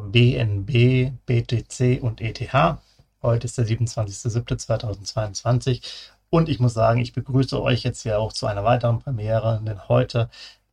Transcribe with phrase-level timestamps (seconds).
[0.00, 2.52] BNB, BTC und ETH.
[3.22, 5.82] Heute ist der 27.07.2022
[6.30, 9.88] und ich muss sagen, ich begrüße euch jetzt hier auch zu einer weiteren Premiere, denn
[9.88, 10.28] heute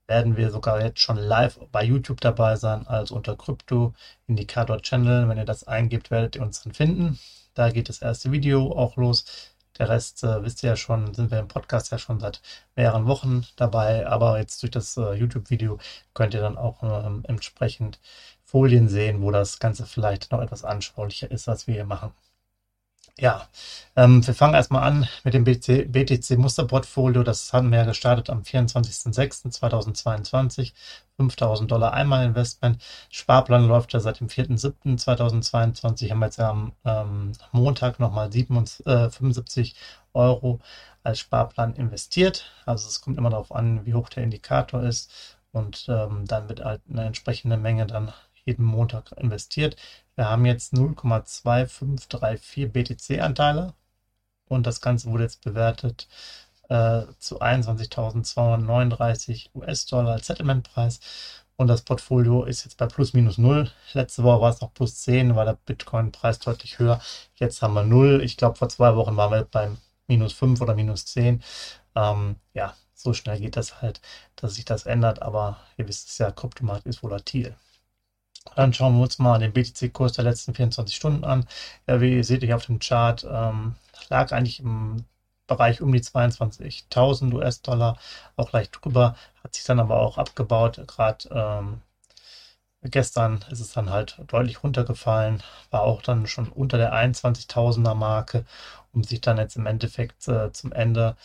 [0.07, 3.93] werden wir sogar jetzt schon live bei YouTube dabei sein, also unter Krypto
[4.27, 5.29] Indikator Channel.
[5.29, 7.19] Wenn ihr das eingibt, werdet ihr uns dann finden.
[7.53, 9.25] Da geht das erste Video auch los.
[9.79, 12.41] Der Rest äh, wisst ihr ja schon, sind wir im Podcast ja schon seit
[12.75, 15.79] mehreren Wochen dabei, aber jetzt durch das äh, YouTube-Video
[16.13, 17.99] könnt ihr dann auch ähm, entsprechend
[18.53, 22.11] Folien sehen, wo das Ganze vielleicht noch etwas anschaulicher ist, was wir hier machen.
[23.17, 23.47] Ja,
[23.95, 27.23] ähm, wir fangen erstmal an mit dem BTC, BTC Musterportfolio.
[27.23, 30.73] Das haben wir gestartet am 24.06.2022.
[31.17, 32.77] 5000 Dollar einmal Investment.
[33.09, 36.11] Sparplan läuft ja seit dem 4.07.2022.
[36.11, 39.75] Haben wir jetzt am ähm, Montag nochmal 75
[40.13, 40.59] Euro
[41.01, 42.51] als Sparplan investiert.
[42.67, 45.11] Also es kommt immer darauf an, wie hoch der Indikator ist.
[45.51, 48.13] Und ähm, dann wird halt eine entsprechende Menge dann
[48.45, 49.75] jeden Montag investiert.
[50.15, 53.73] Wir haben jetzt 0,2534 BTC-Anteile
[54.47, 56.07] und das Ganze wurde jetzt bewertet
[56.69, 60.99] äh, zu 21.239 US-Dollar als Settlement-Preis.
[61.55, 63.71] Und das Portfolio ist jetzt bei plus minus null.
[63.93, 66.99] Letzte Woche war es noch plus 10, war der Bitcoin-Preis deutlich höher.
[67.35, 68.21] Jetzt haben wir null.
[68.23, 71.43] Ich glaube, vor zwei Wochen waren wir beim minus 5 oder minus 10.
[71.95, 74.01] Ähm, ja, so schnell geht das halt,
[74.35, 75.21] dass sich das ändert.
[75.21, 77.55] Aber ihr wisst es ja, Kryptomarkt ist volatil.
[78.55, 81.45] Dann schauen wir uns mal den BTC-Kurs der letzten 24 Stunden an.
[81.87, 83.75] Ja, wie ihr seht hier auf dem Chart, ähm,
[84.09, 85.05] lag eigentlich im
[85.47, 87.97] Bereich um die 22.000 US-Dollar,
[88.37, 90.81] auch leicht drüber, hat sich dann aber auch abgebaut.
[90.87, 91.81] Gerade ähm,
[92.83, 98.45] gestern ist es dann halt deutlich runtergefallen, war auch dann schon unter der 21.000er Marke,
[98.93, 101.15] um sich dann jetzt im Endeffekt äh, zum Ende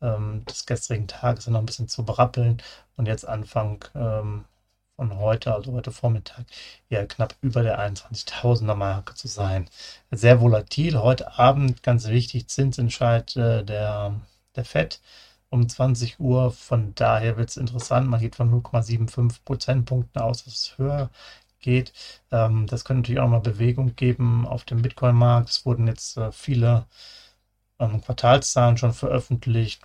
[0.00, 2.62] ähm, des gestrigen Tages noch ein bisschen zu berappeln
[2.96, 4.44] und jetzt Anfang ähm,
[4.98, 6.44] von heute, also heute Vormittag,
[6.90, 9.70] eher knapp über der 21.000er Marke zu sein.
[10.10, 10.98] Sehr volatil.
[10.98, 14.20] Heute Abend, ganz wichtig, Zinsentscheid äh, der,
[14.56, 15.00] der FED
[15.50, 16.50] um 20 Uhr.
[16.50, 18.08] Von daher wird es interessant.
[18.08, 21.10] Man geht von 0,75 Prozentpunkten aus, dass es höher
[21.60, 21.92] geht.
[22.32, 25.50] Ähm, das könnte natürlich auch mal Bewegung geben auf dem Bitcoin-Markt.
[25.50, 26.86] Es wurden jetzt äh, viele
[27.78, 29.80] ähm, Quartalszahlen schon veröffentlicht,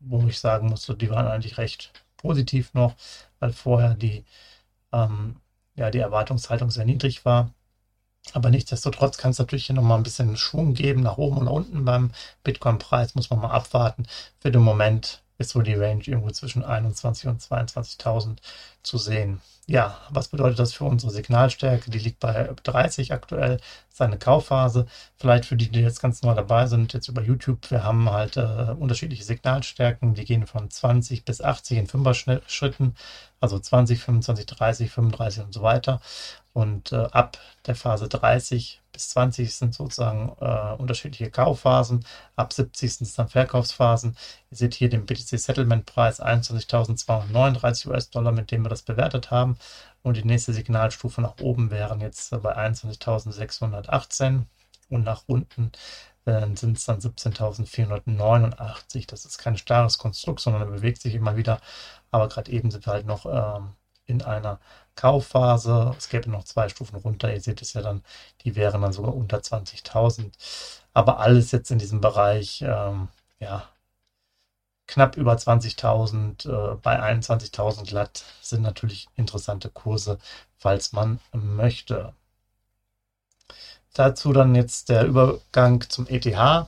[0.00, 2.96] wo ich sagen musste, die waren eigentlich recht positiv noch,
[3.40, 4.24] weil vorher die
[4.92, 5.36] ähm,
[5.74, 7.52] ja, die Erwartungshaltung sehr niedrig war.
[8.34, 11.84] Aber nichtsdestotrotz kann es natürlich hier nochmal ein bisschen Schwung geben, nach oben und unten
[11.84, 12.10] beim
[12.44, 14.06] Bitcoin-Preis, muss man mal abwarten.
[14.40, 18.38] Für den Moment ist so die Range irgendwo zwischen 21 und 22.000
[18.82, 19.40] zu sehen.
[19.66, 21.90] Ja, was bedeutet das für unsere Signalstärke?
[21.90, 23.60] Die liegt bei 30 aktuell,
[23.90, 24.86] seine Kaufphase.
[25.16, 28.36] Vielleicht für die, die jetzt ganz neu dabei sind, jetzt über YouTube, wir haben halt
[28.36, 32.96] äh, unterschiedliche Signalstärken, die gehen von 20 bis 80 in Fünfer-Schritten,
[33.40, 36.00] also 20, 25, 30, 35 und so weiter.
[36.58, 42.04] Und äh, ab der Phase 30 bis 20 sind sozusagen äh, unterschiedliche Kaufphasen.
[42.34, 44.16] Ab 70 sind es dann Verkaufsphasen.
[44.50, 49.56] Ihr seht hier den BTC Settlement Preis 21.239 US-Dollar, mit dem wir das bewertet haben.
[50.02, 54.42] Und die nächste Signalstufe nach oben wären jetzt bei 21.618
[54.88, 55.70] und nach unten
[56.24, 59.06] äh, sind es dann 17.489.
[59.06, 61.60] Das ist kein starres Konstrukt, sondern er bewegt sich immer wieder.
[62.10, 63.76] Aber gerade eben sind wir halt noch ähm,
[64.08, 64.58] in einer
[64.98, 65.94] Kaufphase.
[65.96, 67.32] Es gäbe noch zwei Stufen runter.
[67.32, 68.02] Ihr seht es ja dann,
[68.42, 70.32] die wären dann sogar unter 20.000.
[70.92, 73.68] Aber alles jetzt in diesem Bereich, ähm, ja,
[74.88, 80.18] knapp über 20.000, äh, bei 21.000 glatt sind natürlich interessante Kurse,
[80.56, 82.14] falls man möchte.
[83.94, 86.26] Dazu dann jetzt der Übergang zum ETH.
[86.26, 86.66] Äh,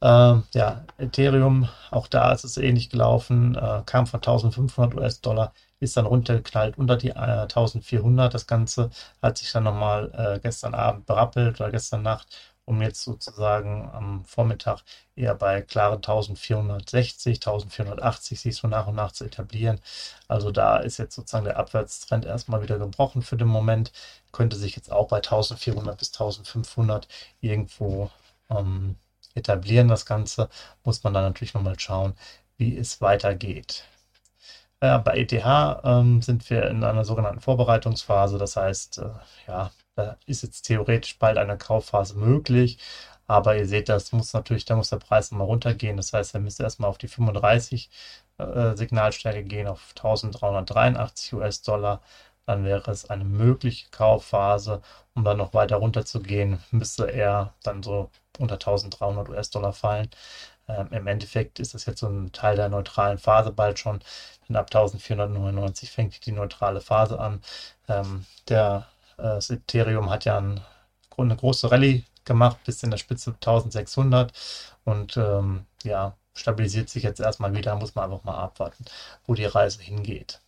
[0.00, 6.06] ja, Ethereum, auch da ist es ähnlich gelaufen, äh, kam von 1500 US-Dollar ist dann
[6.06, 8.32] runtergeknallt unter die äh, 1400.
[8.32, 8.90] Das Ganze
[9.22, 12.28] hat sich dann nochmal äh, gestern Abend berappelt oder gestern Nacht,
[12.64, 14.82] um jetzt sozusagen am Vormittag
[15.16, 19.80] eher bei klaren 1460, 1480 sich so nach und nach zu etablieren.
[20.28, 23.92] Also da ist jetzt sozusagen der Abwärtstrend erstmal wieder gebrochen für den Moment.
[24.32, 27.08] Könnte sich jetzt auch bei 1400 bis 1500
[27.40, 28.10] irgendwo
[28.50, 28.96] ähm,
[29.34, 29.88] etablieren.
[29.88, 30.48] Das Ganze
[30.84, 32.14] muss man dann natürlich nochmal schauen,
[32.58, 33.84] wie es weitergeht.
[34.80, 35.32] Äh, bei ETH
[35.84, 38.38] ähm, sind wir in einer sogenannten Vorbereitungsphase.
[38.38, 39.10] Das heißt, äh,
[39.46, 42.78] ja, da ist jetzt theoretisch bald eine Kaufphase möglich.
[43.26, 45.96] Aber ihr seht, das muss natürlich, da muss der Preis nochmal runtergehen.
[45.96, 47.90] Das heißt, er müsste erstmal auf die 35
[48.38, 52.00] äh, Signalstärke gehen, auf 1383 US-Dollar.
[52.46, 54.82] Dann wäre es eine mögliche Kaufphase.
[55.14, 60.10] Um dann noch weiter runter zu gehen, müsste er dann so unter 1300 US-Dollar fallen.
[60.78, 64.00] Ähm, Im Endeffekt ist das jetzt so ein Teil der neutralen Phase bald schon.
[64.48, 67.42] Denn ab 1499 fängt die neutrale Phase an.
[67.88, 68.86] Ähm, der
[69.18, 70.60] äh, Ethereum hat ja ein,
[71.16, 74.32] eine große Rallye gemacht bis in der Spitze 1600
[74.84, 78.84] und ähm, ja, stabilisiert sich jetzt erstmal wieder, muss man einfach mal abwarten,
[79.26, 80.40] wo die Reise hingeht.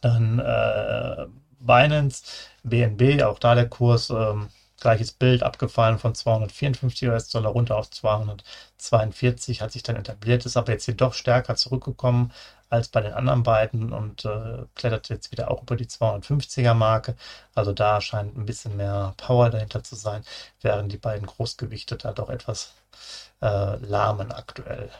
[0.00, 1.26] Dann äh,
[1.58, 2.24] Binance,
[2.62, 4.48] BNB, auch da der Kurs ähm,
[4.80, 10.72] Gleiches Bild abgefallen von 254 US-Dollar runter auf 242, hat sich dann etabliert, ist aber
[10.72, 12.32] jetzt hier doch stärker zurückgekommen
[12.70, 17.16] als bei den anderen beiden und äh, klettert jetzt wieder auch über die 250er Marke.
[17.54, 20.24] Also da scheint ein bisschen mehr Power dahinter zu sein,
[20.62, 22.74] während die beiden Großgewichte da doch etwas
[23.42, 24.90] äh, lahmen aktuell.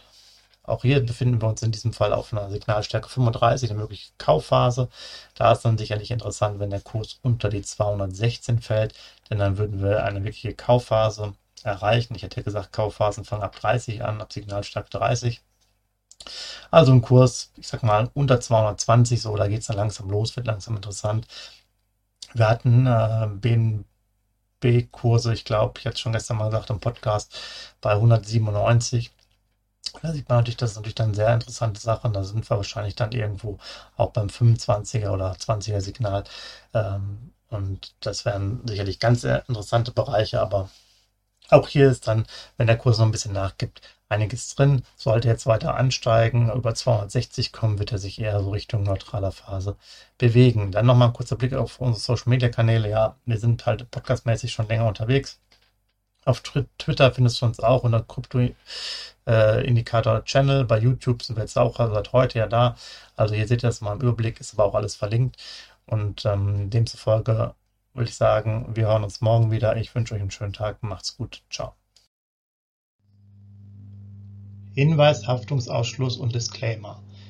[0.62, 4.88] Auch hier befinden wir uns in diesem Fall auf einer Signalstärke 35, eine mögliche Kaufphase.
[5.34, 8.94] Da ist dann sicherlich interessant, wenn der Kurs unter die 216 fällt,
[9.30, 12.14] denn dann würden wir eine wirkliche Kaufphase erreichen.
[12.14, 15.40] Ich hätte gesagt, Kaufphasen fangen ab 30 an, ab Signalstärke 30.
[16.70, 20.36] Also ein Kurs, ich sag mal, unter 220, so, da geht es dann langsam los,
[20.36, 21.26] wird langsam interessant.
[22.34, 23.28] Wir hatten äh,
[24.60, 27.36] BNB-Kurse, ich glaube, ich hatte es schon gestern mal gesagt im Podcast,
[27.80, 29.10] bei 197.
[30.02, 32.12] Da sieht man natürlich, das ist natürlich dann sehr interessante Sachen.
[32.12, 33.58] Da sind wir wahrscheinlich dann irgendwo
[33.96, 36.24] auch beim 25er oder 20er Signal.
[36.74, 40.70] Ähm, und das wären sicherlich ganz interessante Bereiche, aber
[41.50, 42.26] auch hier ist dann,
[42.56, 44.84] wenn der Kurs noch ein bisschen nachgibt, einiges drin.
[44.96, 49.76] Sollte jetzt weiter ansteigen, über 260 kommen, wird er sich eher so Richtung neutraler Phase
[50.18, 50.72] bewegen.
[50.72, 52.88] Dann nochmal ein kurzer Blick auf unsere Social Media Kanäle.
[52.88, 55.40] Ja, wir sind halt podcastmäßig schon länger unterwegs.
[56.24, 58.40] Auf Twitter findest du uns auch unter Krypto
[59.24, 60.64] äh, Channel.
[60.64, 62.76] Bei YouTube sind wir jetzt auch seit heute ja da.
[63.16, 65.36] Also hier seht ihr das mal im Überblick, ist aber auch alles verlinkt.
[65.86, 67.54] Und ähm, demzufolge
[67.94, 69.76] würde ich sagen, wir hören uns morgen wieder.
[69.76, 70.82] Ich wünsche euch einen schönen Tag.
[70.82, 71.42] Macht's gut.
[71.50, 71.74] Ciao.
[74.74, 77.02] Hinweis, Haftungsausschluss und Disclaimer.